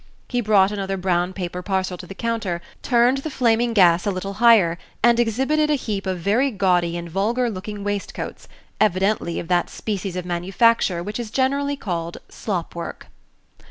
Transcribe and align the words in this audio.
He 0.27 0.41
brought 0.41 0.71
another 0.71 0.97
brown 0.97 1.31
paper 1.31 1.61
parcel 1.61 1.95
to 1.99 2.07
the 2.07 2.15
counter, 2.15 2.59
turned 2.81 3.19
the 3.19 3.29
flaming 3.29 3.71
gas 3.71 4.03
a 4.07 4.09
little 4.09 4.33
higher, 4.41 4.79
and 5.03 5.19
exhibited 5.19 5.69
a 5.69 5.75
heap 5.75 6.07
of 6.07 6.17
very 6.17 6.49
gaudy 6.49 6.97
and 6.97 7.07
vulgar 7.07 7.51
looking 7.51 7.83
waistcoats, 7.83 8.47
evidently 8.79 9.39
of 9.39 9.47
that 9.49 9.69
species 9.69 10.15
of 10.15 10.25
manufacture 10.25 11.03
which 11.03 11.19
is 11.19 11.29
generally 11.29 11.75
called 11.75 12.17
slop 12.29 12.73
work. 12.73 13.09